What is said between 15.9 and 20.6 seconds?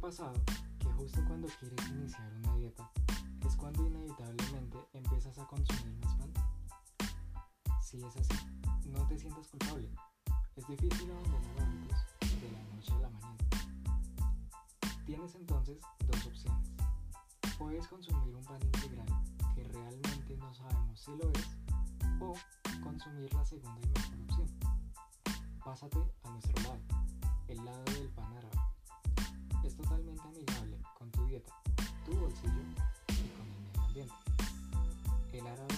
dos opciones. Puedes consumir un pan integral que realmente no